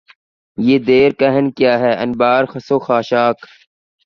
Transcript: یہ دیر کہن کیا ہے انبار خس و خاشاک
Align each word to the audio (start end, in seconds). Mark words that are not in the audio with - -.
یہ 0.57 0.77
دیر 0.87 1.09
کہن 1.19 1.45
کیا 1.57 1.73
ہے 1.79 1.91
انبار 2.03 2.41
خس 2.51 2.67
و 2.71 2.77
خاشاک 2.79 3.37